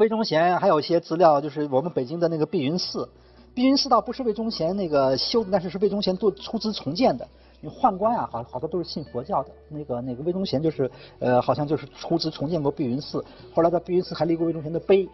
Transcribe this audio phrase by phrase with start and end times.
[0.00, 3.06] 魏忠贤还有一些资料，就是我们北京的那个碧云寺，
[3.54, 7.28] 碧云寺倒不是魏忠贤那个修的，但是是魏忠贤做出资重建的。
[7.60, 9.50] 你宦官啊，好好多都是信佛教的。
[9.68, 13.22] 那个那个魏忠贤就是呃，好像就是出资重建过碧云寺，
[13.54, 15.06] 后来在碧云寺还立过魏忠贤的碑，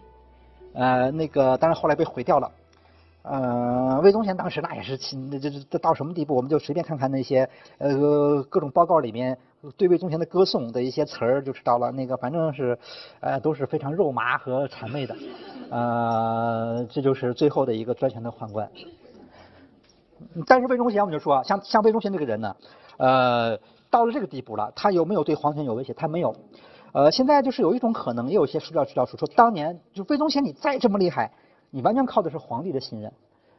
[0.72, 2.48] 呃，那个当然后来被毁掉了。
[3.28, 6.36] 呃，魏忠贤当时那也是，那这这到什么地步？
[6.36, 9.36] 我们就随便看看那些呃各种报告里面
[9.76, 11.90] 对魏忠贤的歌颂的一些词儿就知道了。
[11.90, 12.78] 那个反正是
[13.18, 15.16] 呃都是非常肉麻和谄媚的。
[15.70, 18.70] 呃，这就是最后的一个专权的宦官。
[20.46, 22.54] 但是魏忠贤我们就说，像像魏忠贤这个人呢，
[22.96, 23.58] 呃，
[23.90, 25.92] 到了这个地步了，他有没有对皇权有威胁？
[25.94, 26.32] 他没有。
[26.92, 31.32] 呃，现在就是有一种可能，也有一些史料史料说，说当年就魏忠贤你再这么厉害。
[31.76, 33.12] 你完全靠的是皇帝的信任。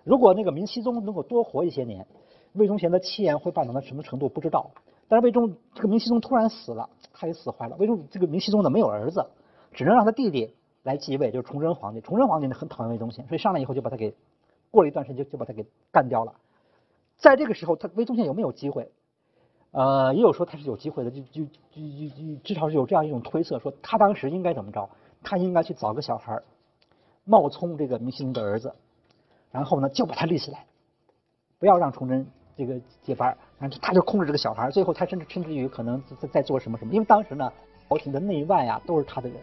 [0.03, 2.07] 如果那个明熹宗能够多活一些年，
[2.53, 4.71] 魏忠贤的气焰会办到到什么程度不知道。
[5.07, 7.75] 但是魏忠这个明熹宗突然死了，他也死坏了。
[7.77, 9.23] 魏忠这个明熹宗呢没有儿子，
[9.71, 10.51] 只能让他弟弟
[10.81, 12.01] 来继位，就是崇祯皇帝。
[12.01, 14.15] 崇祯皇帝呢很讨厌魏忠贤，所以上来以后就把他给
[14.71, 16.33] 过了一段时间就就把他给干掉了。
[17.17, 18.89] 在这个时候，他魏忠贤有没有机会？
[19.69, 21.49] 呃，也有说他是有机会的，就就就
[22.09, 24.89] 就至少是有这样一种推测，说他当时应该怎么着？
[25.21, 26.43] 他应该去找个小孩儿。
[27.29, 28.73] 冒充这个明熹宗的儿子，
[29.51, 30.65] 然后呢就把他立起来，
[31.59, 32.25] 不要让崇祯
[32.55, 37.51] 这个接班，然后他就控制这个小孩，最后他甚至甚至于可能在在做什么什么，因为当时呢
[37.89, 39.37] 朝廷的内外啊都是他的人，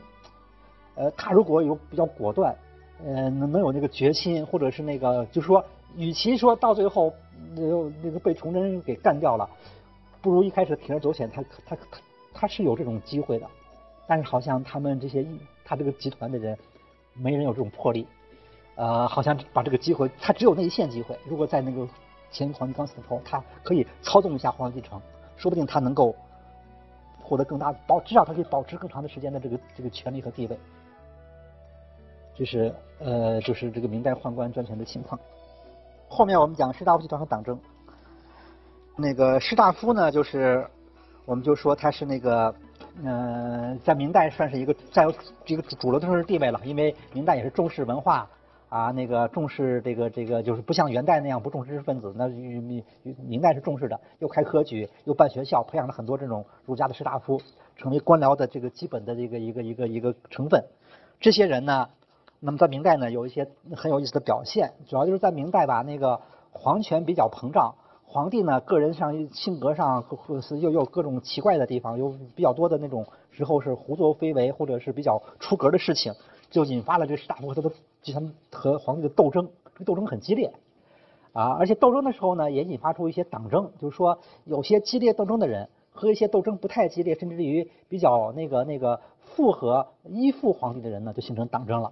[0.94, 2.56] 呃，他如果有比较果断，
[3.04, 5.62] 呃，能能有那个决心，或者是那个就是说，
[5.94, 7.12] 与其说到最后
[7.54, 7.62] 那
[8.02, 9.46] 那个被崇祯给干掉了，
[10.22, 11.78] 不如一开始铤而走险，他他他
[12.32, 13.46] 他是有这种机会的，
[14.06, 15.26] 但是好像他们这些
[15.66, 16.56] 他这个集团的人。
[17.14, 18.06] 没人有这种魄力，
[18.74, 21.16] 呃，好像把这个机会，他只有那一线机会。
[21.24, 21.86] 如果在那个
[22.30, 25.00] 前皇帝刚死的时候，他可以操纵一下皇帝继承，
[25.36, 26.14] 说不定他能够
[27.22, 30.58] 获得更大保，至少他可以保持更长的时间的这个这个权利和地位。
[32.34, 35.18] 这是呃，就是这个明代宦官专权的情况。
[36.08, 37.58] 后面我们讲士大夫集团和党争。
[38.96, 40.68] 那个士大夫呢，就是
[41.24, 42.54] 我们就说他是那个。
[43.02, 45.12] 嗯，在明代算是一个占有
[45.44, 48.30] 这个主流的政治地位了，因为明代也是重视文化
[48.68, 52.84] 啊，那个重视这个这个就是不像元代那样不重知识分子，那明
[53.26, 57.40] 明代是重视的，又开科举，又办学校，培养了很多这种儒家的士大夫，
[57.76, 60.64] 成为官僚的这个基本的这个一个一个一个成分。
[61.18, 61.88] 这些人呢，
[62.38, 66.20] 那么在明代呢有一些很有意思的表现，主要就是在明代吧，那个
[66.52, 67.74] 皇权比较膨胀。
[68.14, 70.04] 皇帝呢，个人上性格上
[70.40, 76.14] 是又有各种奇怪的地方，有比较多的那种时候是胡作非为，或者是比较出格的事情，
[76.48, 80.52] 就引发了这士大夫和他的集团和皇帝的斗争，这个斗争很激烈
[81.32, 91.90] 啊，而且斗争的时候呢，也引发出一些党争，就是说有些激烈斗争的人和一些斗争不太激烈，甚至于比较那个那个附和依附皇帝的人呢，就形成党争了。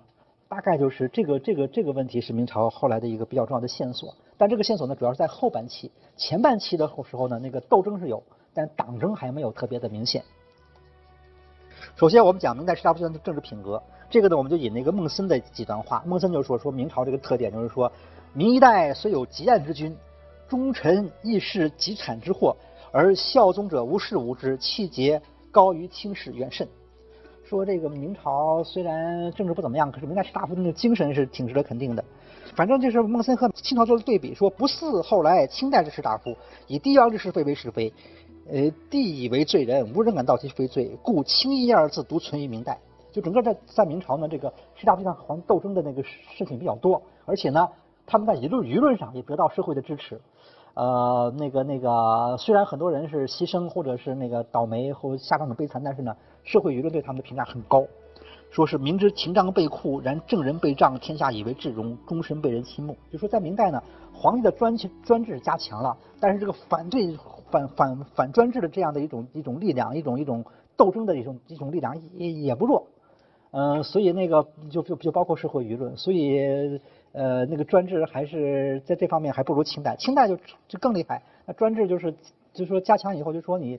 [0.53, 10.23] 大概就是这个这个这个问题是明朝后来的一个比较重要的线索，但这个线索呢，主要是在后半期，前半期的时候呢，那个斗争是有，但党争还没有特别的明显。
[11.97, 16.03] 首先，我们讲明代士大夫的政治品格，这个呢，我们就引那个孟森的几段话。
[16.07, 17.91] 孟森就说，说明朝这个特点就是说，
[18.35, 19.97] 明一代虽有极暗之君，
[20.49, 22.55] 忠臣义士极产之祸，
[22.93, 26.69] 而效忠者无事无知，气节高于轻视远甚。
[27.53, 32.03] 说这个明朝虽然政治不怎么样，可是明代士大夫的精神是挺值得肯定的。
[32.57, 36.35] 反正就是孟森和清朝做的对比，说不似后来清代的士大夫
[36.67, 37.93] 以帝王之是非为是非，
[38.51, 42.79] 呃，帝以为罪人，无人敢道其非罪，故清一二字独存于明代。
[43.11, 47.69] 就整个在在明朝呢，这个士大夫上皇斗争的那个事情比较多，而且呢，
[48.07, 50.19] 他们在舆论舆论上也得到社会的支持。
[50.75, 57.87] 呃，那个那个，虽然很多人是牺牲或者是那个倒霉或下场很悲惨，但是呢，社会舆论对他们的评价很高，
[58.50, 62.97] 说是明知廷杖被酷，然正人被杖，天下以为至荣，终身被人倾慕。
[63.11, 67.17] 就说在明代呢，皇帝的专专制加强了，但是这个反对
[67.50, 70.44] 反反反专制的这样的一种一种力量，一种一种
[70.77, 72.87] 斗争的一种一种力量也也不弱。
[73.53, 76.81] 嗯，所以那个就就就包括社会舆论，所以。
[77.15, 81.23] 呃，那个专制还是在这方面还不如清代，清代就就更厉害。
[81.45, 82.15] 那专制就是
[82.52, 83.78] 就是说加强以后，就说你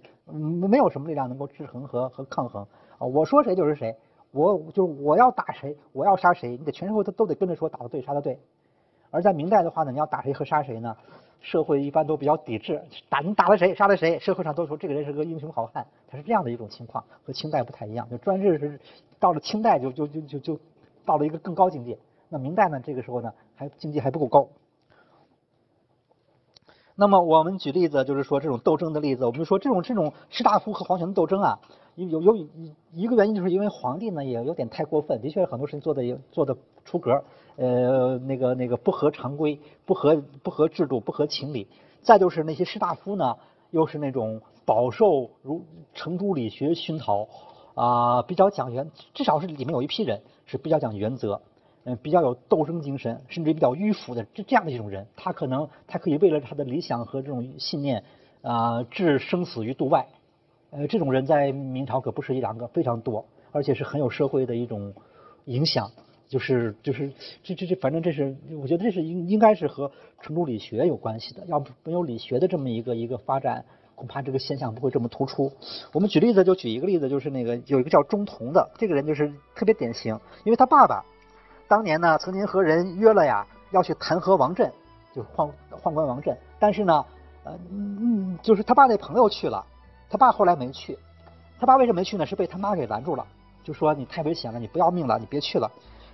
[0.68, 2.66] 没有什么力量能够制衡和和抗衡
[2.98, 3.06] 啊。
[3.06, 3.96] 我说谁就是谁，
[4.32, 8.40] 我就是我要打谁，我要杀谁，你得全社会都都得跟着说打的对，杀的对。
[9.12, 10.96] 而在明代的话呢，你要打谁和杀谁呢，
[11.40, 18.10] 社会一般都比较抵制，打你打了谁，杀了谁，社会上都说这个人是个英雄好汉，他是这样的一种情况，和清代不太一样。
[18.10, 18.80] 就专制是
[19.20, 20.60] 到了清代就就就就就
[21.06, 21.98] 到了一个更高境界。
[22.30, 22.80] 那明代呢？
[22.84, 24.48] 这个时候呢，还经济还不够高。
[26.96, 31.60] 那么我们举例子，就是说这种斗争的例子，我们就说这种这种士大夫和皇权的斗争啊，
[31.96, 32.48] 有有有
[32.94, 36.56] 一个原因，就是因为皇帝呢也有点太过分，的确很多事情做的也做的
[36.86, 37.24] 出格，
[37.56, 41.68] 呃，那个那个不合常规，不合不合制度，不合情理。
[42.04, 43.38] 再就是那些士大夫呢，
[43.72, 45.64] 又是那种饱受如
[45.96, 47.28] 程朱理学熏陶
[47.74, 51.42] 啊，比较讲原，至少是里面有一批人是比较讲原则。
[51.86, 58.04] 嗯，比较有斗争精神，甚至比较迂腐的这这样的一种人，他可能他可以为了他的理想和这种信念
[58.42, 60.08] 啊，置生死于度外。
[60.72, 64.94] 呃，这种人在明朝可不是一两个，非常多，而且是很有社会的一种
[65.46, 65.92] 影响。
[66.30, 67.12] 就是就是
[67.44, 69.92] 这这这，反正这是我觉得这是应应该是和
[70.22, 71.46] 程朱理学有关系的。
[71.48, 75.52] 要不没有理学的这么一个一个发展，恐怕这个现象不会这么突出。
[75.92, 81.04] 我们举例子就举一个例子，就是那个有一个叫钟同的这个人，就是特别典型，因为他爸爸。
[81.68, 84.72] 当年呢，曾经和人约了呀，要去弹劾王振，
[85.14, 86.38] 就是宦宦官王振。
[86.60, 87.06] 但是呢，
[87.44, 89.66] 呃，嗯，就是他爸那朋友去了，
[90.10, 90.98] 他爸后来没去。
[91.60, 92.26] 他爸为什么没去呢？
[92.26, 93.26] 是被他妈给拦住了，
[93.64, 95.72] 就说你太危险了，你不要命了，你别去了。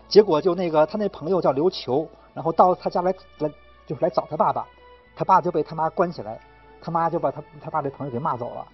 [0.07, 3.50] 结果就那个他那朋友叫刘球，然后到他家来来，
[3.86, 4.66] 就是来找他爸爸，
[5.16, 6.40] 他爸就被他妈关起来，
[6.81, 8.66] 他妈就把他他爸这朋友给骂走了。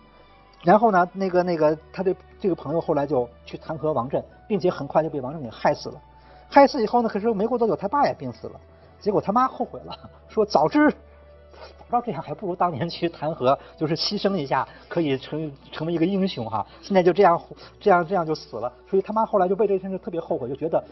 [0.63, 6.01] 然后呢，那个那个他这这个朋友后来就去弹劾王振，并且很快就被王振给害死了。
[6.50, 8.59] 害死以后呢，可是没过多久，他爸也病死了。
[9.00, 9.97] 结果他妈后悔了，
[10.30, 16.65] 说早知早知道这样，还不如当年去弹劾，就是牺牲一下，可以成成为一个英雄哈。
[16.81, 17.39] 现在就这样
[17.80, 18.71] 这样这样就死了。
[18.89, 20.83] 所以他妈后来就为这件事特别后悔，就觉得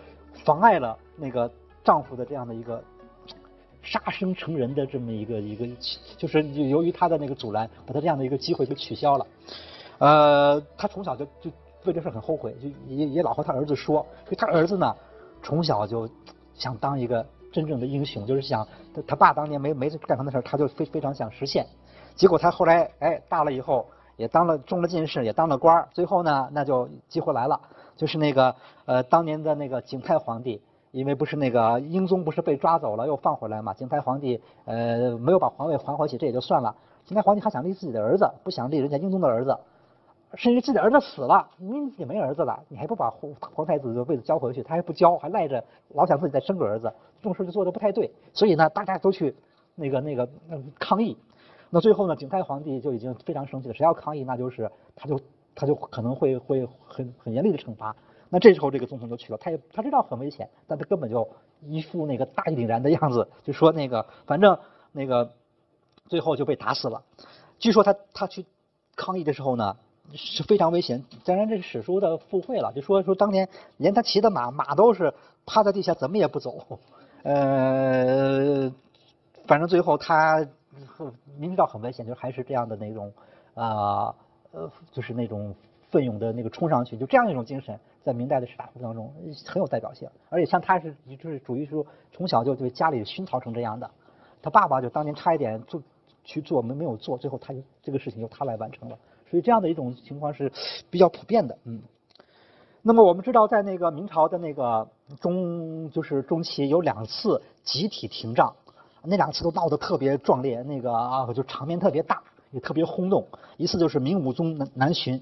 [0.45, 1.50] 妨碍了那个
[1.83, 2.83] 丈夫的这样的一个
[3.81, 5.67] 杀生成人的这么一个一个，
[6.17, 9.25] 就是由于他的那个阻拦，把他这样的一个机会给取消了。
[9.97, 11.51] 呃，他从小就就
[11.85, 14.95] 为这事很后悔，就也也老和他儿子说，所以他儿子呢。
[15.43, 16.09] 从小就
[16.55, 21.67] 想当一个真正的英雄，就是想他他爸当年没没干成的事他就非非常想实现。
[22.15, 23.85] 结果他后来哎大了以后
[24.17, 27.59] 也当了中了进士，也当了官最后呢那就机会来了，
[27.95, 28.55] 就是那个
[28.85, 30.61] 呃当年的那个景泰皇帝，
[30.91, 36.75] 因为不是那个英宗不是被抓走了又放回来嘛，景泰皇帝呃没有把皇位还回去，这也就算了。
[37.05, 39.57] 景泰皇帝还想立自己的儿子，不想立人家英宗的儿子。
[40.35, 44.63] 甚至自己儿子死了，你也没儿子了，你还不把皇皇太子的位子交回去？
[44.63, 46.91] 他还不交，还赖着，老想自己再生个儿子，
[47.21, 48.12] 这种事就做的不太对。
[48.33, 49.35] 所以呢，大家都去
[49.75, 50.27] 那个那个
[50.80, 51.15] 抗议。
[51.69, 55.19] 那最后呢，景泰皇帝就已经非常生气了，谁要抗议，那就是他就
[55.53, 57.95] 他就可能会会很很严厉的惩罚。
[58.29, 61.29] 那这时候这个总统就去了，他也他知道很危险，但他根本就
[61.62, 64.57] 一副那个大义凛然的样子，就说那个反正
[64.91, 65.31] 那个
[66.07, 67.03] 最后就被打死了。
[67.59, 68.47] 据说他他去
[68.95, 69.77] 抗议的时候呢。
[70.15, 75.13] 是非常危险，当然这是史书的附会了，就说说当年连他骑的马，马都是
[75.45, 76.80] 趴在地下，怎么也不走。
[77.24, 78.71] 呃，
[79.48, 80.45] 反正最后他
[81.38, 83.12] 明知道很危险，就还是这样的那种
[83.54, 84.13] 啊
[84.51, 85.56] 呃，就是那种
[85.89, 89.13] 奋勇的那个冲上去，就这样一种精神，在明代的士大夫当中
[89.45, 90.10] 很有代表性。
[90.30, 93.89] 而且像他是就是属于说从小就对家里熏陶成这样的，
[94.42, 95.81] 他爸爸就当年差一点做
[96.24, 98.98] 去做没没有做，最后他就这个事情由他来完成了。
[99.33, 100.51] 所以这样的一种情况是
[100.91, 101.81] 比较普遍的，嗯。
[102.83, 104.87] 那么我们知道，在那个明朝的那个
[105.19, 108.53] 中，就是中期有两次集体停仗，
[109.03, 112.21] 那两次都闹得特别壮烈，那个啊就场面特别大，
[112.51, 113.27] 也特别轰动。
[113.57, 115.19] 一次就是明武宗南南巡，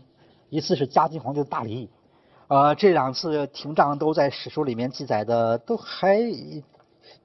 [0.50, 1.90] 一次是嘉靖皇帝的大礼。
[2.50, 6.20] 呃，这两次停仗都在史书里面记载的都还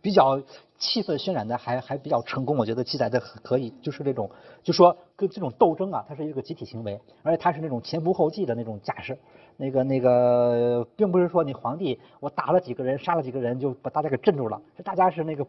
[0.01, 0.41] 比较。
[0.79, 4.31] 气氛渲染的还还比较成功，我觉得记载的可以，就是这种，
[4.63, 9.19] 就说跟这种斗争啊，它是一个集体行为，而且它是那种前仆后继的那种架势，
[9.57, 15.47] 那个那个，并不是说你皇帝我打了几个人，杀了几个人就把大家给镇住了，是大家是那个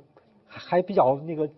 [0.47, 1.49] 还比较那个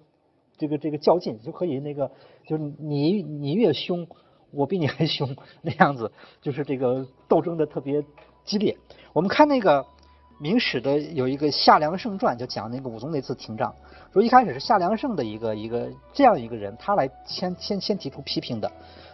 [0.57, 2.09] 这个这个较劲，就可以那个
[2.47, 4.07] 就是你你越凶，
[4.51, 6.11] 我比你还凶 那样子，
[6.41, 8.03] 就是这个斗争的特别
[8.43, 8.75] 激烈。
[9.13, 9.85] 我们看那个。
[10.41, 13.75] 明史的有一个夏良胜传，就讲那个武宗那次停仗，
[14.13, 18.71] 说一开始是夏良胜的一个一个这样一个人，他来先先先提出批评的，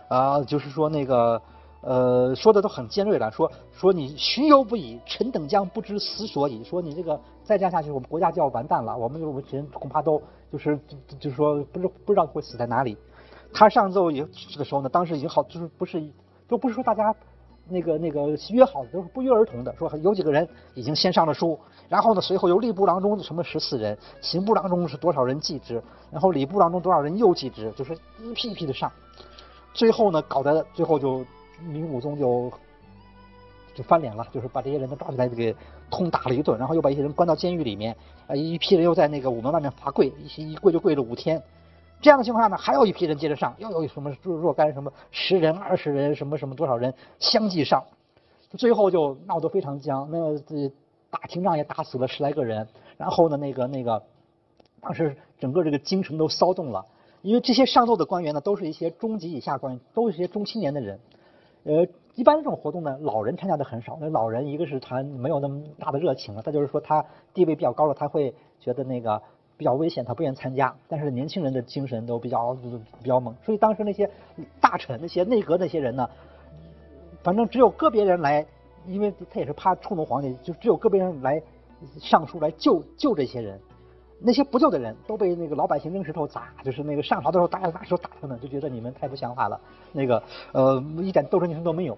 [0.08, 1.41] 啊，就是说那个
[1.82, 10.79] 呃说的都很尖锐了，说说你巡游不已，臣等将不知死所以，说你这个再这样下去，我们国家就要完蛋了，我们我们人恐怕都就是
[11.20, 12.96] 就是说不知不知道会死在哪里。
[13.51, 16.08] 他上奏也这个时候呢，当时已经好就是不是
[16.48, 17.15] 都不是说大家。
[17.67, 25.81] 那个那个约好的都是不约而同的，说有几个人已经先上了书，然后呢，随后由吏部郎中什么十四人，刑部郎中是多少人继之，
[26.12, 28.91] 然后礼部郎中多少人又继之，就是一批一批的上，
[29.74, 31.25] 最后呢，搞得最后就
[31.67, 32.51] 明武宗就
[33.74, 35.55] 就翻脸了，就是把这些人都抓起来给
[35.89, 37.95] 痛打了一顿，然后又把一些人关到监狱里面，
[38.27, 41.41] 啊，一批人又在那个午门外面罚跪，一一跪就跪了五天，
[42.02, 47.84] 这样的情况下呢，还有一批人接着上，又有什么若若干什么十人、二十人，什么什么多少人相继上，
[48.52, 50.08] 最后就闹得非常僵。
[50.12, 50.72] 那这
[51.10, 54.04] 打廷仗也打死了十来个人，然后呢，那个那个，
[54.82, 56.86] 当时整个这个京城都骚动了，
[57.22, 61.00] 因为这些上奏的官员呢，都是一些中级以下官员，都是一些中青年的人。
[61.64, 63.98] 呃，一般这种活动呢，老人参加的很少。
[64.00, 69.20] 那老人一个是他没有那么大的热情了，再就是说他地位比较高了，他会觉得那个
[69.58, 70.76] 比较危险，他不愿意参加。
[70.88, 72.56] 但是年轻人的精神都比较
[73.02, 74.10] 比较猛，所以当时那些
[74.60, 76.10] 大臣、那些内阁那些人呢，
[77.24, 78.46] 反正只有个别人来。
[78.88, 81.42] 因为他也是怕触怒皇帝，就只有个别人来
[82.00, 83.60] 上书来救救这些人，
[84.20, 89.60] 那些不救的人都被那个老百姓扔石头砸，就是那个上朝的时候大家拿石头打他们，就觉得你们太不像话了，
[89.92, 90.22] 那个
[90.52, 91.98] 呃一点斗争精神都没有。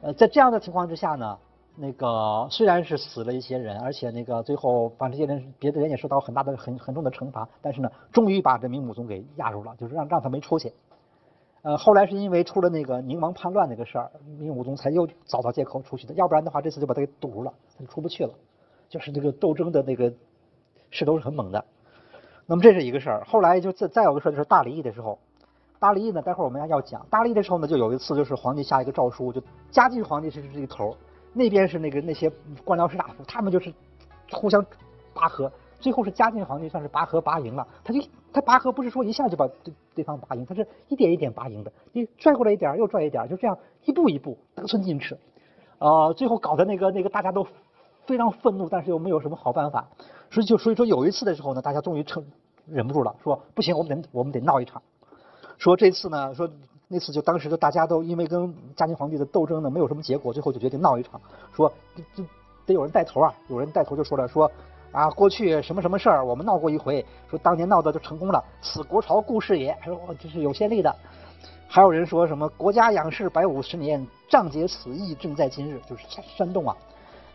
[0.00, 1.38] 呃，在这样的情况之下呢，
[1.80, 10.72] 那个虽然是死了一些人，而且那个最后把这些人别的人也受到很大的很很重的惩罚，但是呢，终于把这明武宗给压住了，就是让让他没出去。
[11.62, 18.32] 呃，后来是因为出了那个宁王叛乱那个事儿，明武宗才又找到借口出去的，要不然的话，这次就把他给堵住了，他就出不去了。
[18.88, 20.12] 就是这个斗争的那个
[20.90, 21.64] 势头是很猛的。
[22.46, 25.18] 那么这是一个事儿，后来就再再有个事儿，就是大礼议的时候，
[25.78, 27.06] 大礼议呢，待会儿我们要要讲。
[27.10, 30.96] 大礼议的时候呢，就有一次，就是皇帝下一个诏书，就嘉靖皇帝是这个头，
[31.38, 32.30] 那边是那个那些
[32.64, 33.72] 官僚士大夫，他们就是
[34.32, 34.64] 互相
[35.14, 35.50] 拔河。
[35.80, 38.00] 最后是嘉靖皇帝算是拔河拔赢了，他就
[38.32, 45.16] 他拔河不是说一下就把对对方拔赢，他是一点一点拔赢的，你拽过来一点又拽一点，就这样一步一步得寸进尺，
[45.78, 47.46] 呃，最后搞得那个那个大家都
[48.06, 49.88] 非常愤怒，但是又没有什么好办法，
[50.32, 52.24] 所以就所以说有一次的时候呢，大家终于撑
[52.66, 54.82] 忍不住了，说不行，我们得我们得闹一场，
[55.58, 56.50] 说这次呢，说
[56.88, 61.20] 那次就当时就大家都因为跟嘉靖皇帝的斗争呢没有什么结果，最后就决定闹一场，
[61.54, 61.72] 说
[62.14, 62.24] 就
[62.66, 64.50] 得有人带头啊，有人带头就说了说。
[64.90, 70.96] 啊，过去什么什么事儿，我们闹过一回，说当年闹的就成功了，此国朝故事也，还说这是有先例的。
[71.68, 76.04] 还有人说什么国家养士百五十年，仗节此意正在今日，就是
[76.34, 76.74] 煽动啊。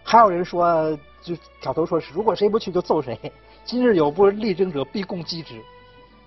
[0.04, 3.16] 还有人说，就挑头说是如果谁不去就揍谁，
[3.64, 5.62] 今日有不力争者必共击之，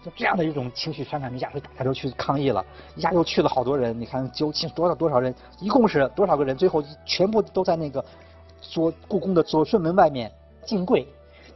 [0.05, 8.05] 就这样的一种情绪渲染一下，大家就去抗议了，一下又去了好多人，你看究竟多少多少人，一共是多少个人，最后全部都在那个
[8.61, 10.31] 左故宫的左顺门外面
[10.65, 11.07] 敬跪。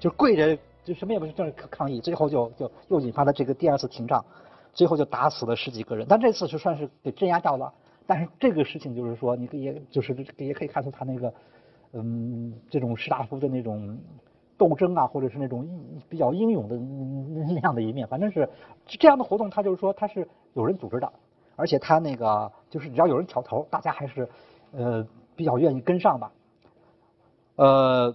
[0.00, 4.18] 就跪着，就什么也不是，就是抗议，最后就就又引发了这个第二次停战，
[4.72, 7.70] 最后就打死了十几个人，但这次就算是给镇压掉了。
[8.06, 11.34] 但是这个事情就是说，你可以就是也可以看出他那个，
[11.92, 13.98] 嗯，这种士大夫的那种
[14.60, 15.66] 斗争啊，或者是那种
[16.08, 18.06] 比较英勇的那样的一面。
[18.06, 18.46] 反正是
[18.86, 21.10] 这样的活动，他就是说他是有人组织的，
[21.56, 24.28] 而且他那个就是只要有人挑头，大家还是
[24.72, 26.30] 呃比较愿意跟上吧，
[27.56, 28.14] 呃。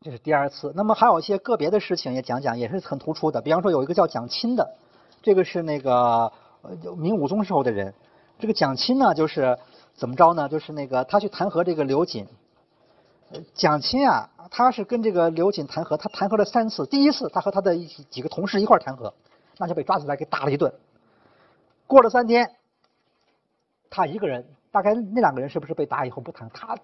[0.00, 3.40] 这是第二次，那么还有一些个别的事情也讲讲，也是很突出的。
[3.40, 4.76] 比方说有一个叫蒋钦的，
[5.22, 6.30] 这个是那个
[6.60, 7.94] 呃明武宗时候的人。
[8.38, 9.56] 这个蒋钦呢，就是
[9.94, 10.46] 怎么着呢？
[10.46, 12.26] 就是那个他去弹劾这个刘瑾。
[13.54, 16.86] 蒋钦啊，他是跟这个刘瑾弹劾，他弹劾了三次。
[16.86, 19.12] 第一次他和他的一几个同事一块弹劾，
[19.58, 20.72] 那就被抓起来给打了一顿。
[21.86, 22.50] 过了三天，
[23.90, 26.48] 他一个人，大概那两个人是不是被打以后不弹？
[26.50, 26.76] 他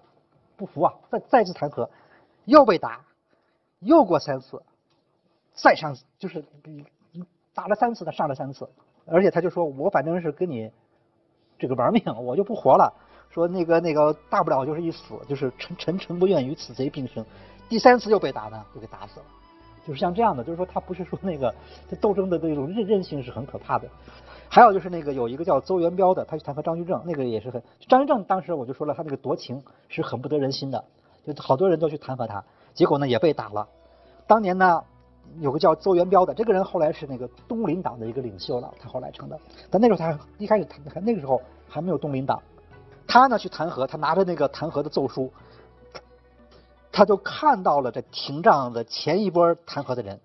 [0.57, 1.89] 不服啊，再再次弹劾，
[2.45, 3.01] 又被打。
[3.79, 4.61] 又过三次，
[5.53, 6.45] 再上就是
[7.53, 8.69] 打了三次，他上了三次，
[9.05, 10.71] 而且他就说我反正是跟你
[11.57, 12.93] 这个玩命，我就不活了。
[13.33, 17.25] 说那个那个大不了就是一死，就是臣臣臣不愿与此贼并生。
[17.69, 19.25] 第三次又被打呢，就给打死了。
[19.87, 21.53] 就是像这样的，就是说他不是说那个
[21.89, 23.87] 这斗争的那种韧韧性是很可怕的。
[24.47, 30.83] 还有就是那个有一个叫邹元标的，他去弹劾张居正，那个也是很张居正当时我就说了，他那个夺情是很不得人心的，
[31.25, 32.43] 就好多人都去弹劾他。
[32.73, 33.67] 结果呢也被打了。
[34.27, 34.83] 当年呢
[35.39, 39.39] 有个叫邹元标的，这个人后来是那个东林党的一个领袖了，他后来成的。
[39.69, 42.39] 但那时候他一开始他那个时候还没有东林党，
[43.07, 45.31] 他呢去弹劾，他拿着那个弹劾的奏书，
[46.91, 50.19] 他就看到了这廷杖的前一波弹劾的人，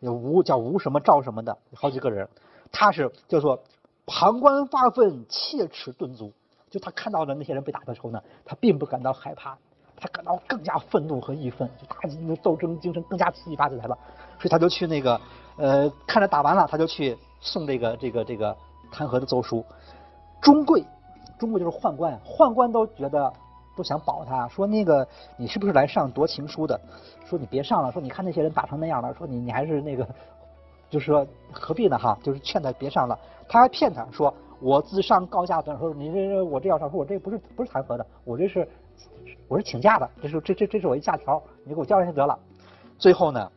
[0.00, 2.28] 有吴叫吴什么赵什么的好几个人，
[2.70, 3.62] 他是叫做
[4.06, 6.32] 旁观发愤，切齿顿足。
[6.70, 9.58] 就他看到的那些人被打的时候呢，他并不感到害怕。
[10.02, 13.94] 他感到更加愤怒和义愤，就他那个斗争精神更加激发起来了，
[14.38, 15.20] 所以他就去那个
[15.58, 18.56] 呃，看着打完了，他就去送这个这个这个
[18.90, 19.62] 弹劾的奏书。
[20.40, 20.82] 中贵，
[21.40, 23.32] 中国就是宦官，宦官都觉得
[23.74, 26.80] 都想保他，说那个你是不是来上夺情书的？
[27.24, 30.06] 说你别上了，说你看那些人打成那样了，说你你还是那个，
[30.88, 32.16] 就是说何必呢哈？
[32.22, 33.18] 就是劝他别上了，
[33.48, 38.68] 他还骗他说我自上告下等，说你这我这要上，说我这不是不是弹劾的，我这是。
[39.48, 42.38] 我是请假的，这是这这这是我一假条，你给我交上去得了。
[42.98, 43.50] 最后呢，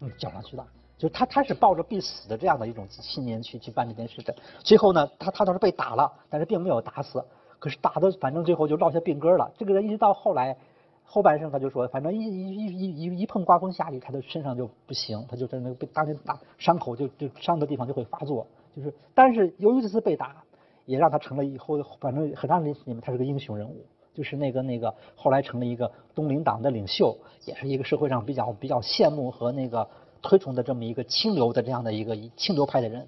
[0.00, 0.66] 嗯，交上去了。
[0.98, 4.34] 就他他是抱着必死的这样的一种信念去去办这件事的。
[4.58, 7.24] 最后呢，他他倒是被打了，但是并没有打死，
[7.60, 9.50] 可是打的反正最后就落下病根了。
[9.56, 10.56] 这个人一直到后来
[11.04, 18.46] 后半生，他就说，反正一一一一一碰刮风下雨，他的身上就不行，他就在那个被当年打伤口就就伤的地方就会发作。
[18.76, 20.42] 就是，但是由于这次被打，
[20.84, 23.86] 也让他成了以后反正很长历史里面他是个英雄人物。
[24.14, 29.88] 就是那个那个后来成了一个东林党的领袖，也是一个社会上比较比较羡慕和那个
[30.22, 33.06] 推崇的这么一个清流的这样的一个清流派的人。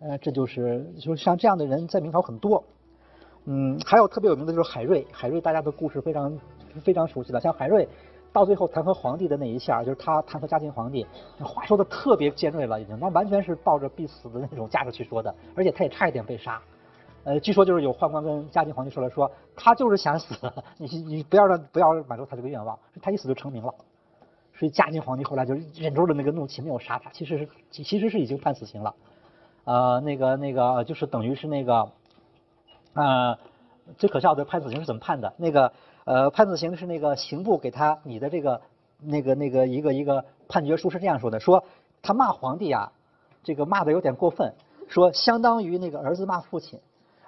[0.00, 2.64] 呃，这就是就是像这样的人在明朝很多。
[3.44, 6.38] 嗯，还有特别有名的就是海瑞，海瑞大家的故事非常
[6.82, 7.40] 非常熟悉了。
[7.40, 7.88] 像海瑞
[8.32, 11.06] 到最后弹劾皇帝的那一下，就是他弹劾嘉靖皇帝，
[11.38, 16.60] 话说的特别尖锐了，已经那完全是抱着必死的那种架势去说的，而且他也差一点被杀。
[17.24, 20.34] 呃，据说就是有宦官跟嘉靖皇帝说了，说他就是想死，
[20.78, 23.74] 你你不要让不要满足他这个愿望，他一死就成名了。
[24.60, 28.94] 所以嘉靖皇帝后来就忍住了那个怒气，没有杀他，其实是其实是已经判死刑了。
[29.64, 31.90] 呃，那个那个就是等于是那个，
[32.92, 33.38] 呃，
[33.96, 35.32] 最可笑的判死刑是怎么判的？
[35.38, 35.72] 那个
[36.04, 38.60] 呃，判死刑是那个刑部给他拟的这个
[38.98, 41.64] 那个那个一个一个判决书是这样说的：说
[42.02, 42.92] 他骂皇帝啊，
[43.42, 44.52] 这个骂的有点过分，
[44.88, 46.78] 说相当于那个儿子骂父亲。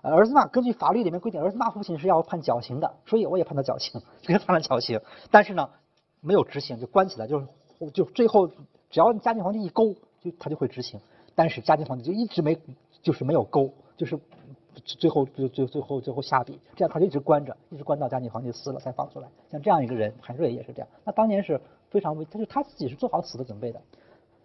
[0.02, 5.00] 儿子骂，根据法律里面规定，儿子骂父亲是要判绞刑的，所以我也判他绞刑，给 他判了绞刑。
[5.30, 5.70] 但是呢，
[6.22, 7.46] 没有执行，就关起来，就是
[7.92, 10.98] 就最后只要嘉靖皇帝一勾，就他就会执行。
[11.34, 12.58] 但是嘉靖皇帝就一直没，
[13.02, 14.18] 就是没有勾，就是
[14.84, 19.28] 最后最最最后最后下笔，这样他就一直关着，一直关到嘉靖皇帝死了才放出来。
[19.50, 20.88] 像这样一个人，韩瑞也是这样。
[21.04, 21.60] 那当年是
[21.90, 23.80] 非常危，他就他自己是做好死的准备的。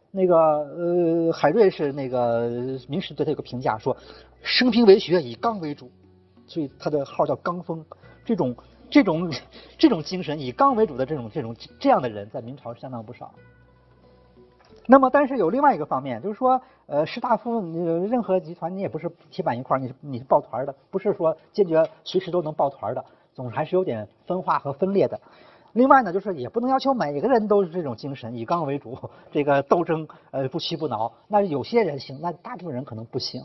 [0.10, 2.50] 那个呃，海瑞是那个
[2.88, 3.96] 明史对他有个评价，说
[4.42, 5.92] 生平为学，以刚为主，
[6.48, 7.86] 所以他的号叫刚峰。
[8.24, 8.56] 这种
[8.90, 9.32] 这种
[9.78, 13.32] 这种精神，以刚为主的这种这种这样的人，在明朝相当不少。
[14.90, 17.60] 那么，但是有另外一个方面，就是说，呃，士大夫，
[18.08, 25.20] 任何集团你也不是铁板一块，你是你是抱团的，不是说坚决随时都能抱团的，总还是有点分化和分裂的。
[25.74, 28.98] 另外呢，就是也不能要求每个人都是这种精神，以刚为主，
[29.30, 31.12] 这个斗争，呃，不屈不挠。
[31.28, 33.44] 那有些人行，那大部分人可能不行。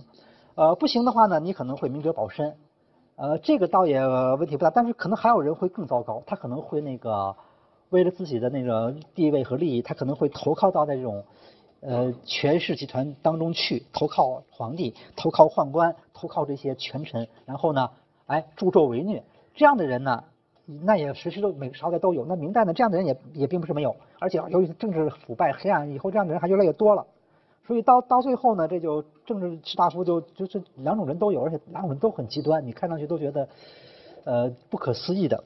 [0.54, 2.54] 呃，不行的话呢，你可能会明哲保身。
[3.22, 7.36] 呃，这个倒也问题不大，但是可能还有人会更糟糕，他可能会那个
[7.90, 11.22] 为了自己的那个地位和利益，他可能会投靠到那种
[11.82, 17.90] 呃权势集团当中去，投靠皇帝，投靠宦官，投靠这些权臣，然后呢，
[18.26, 19.22] 哎助纣为虐。
[19.54, 20.24] 这样的人呢？
[20.66, 27.06] 那也时时都每个朝代都有，那明代呢这样的人也也并不是没有，而且由于政治腐败黑暗，以后这样的人还越来越多了，
[27.66, 33.48] 所以到到最后呢，这就政治士大夫就就是两种人都有，而且两种人都很极端，你看上去都觉得
[34.24, 35.44] 呃不可思议的。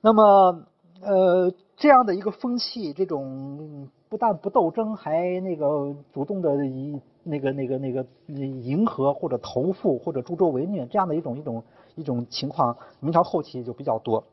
[0.00, 0.64] 那么
[1.00, 11.62] 呃这样的一个风气，这种不但不斗争，还那个主动的以那个那个那个迎合或者投附或者助纣为虐这样的一种一种。
[11.94, 14.24] 一种情况，明朝后期就比较多。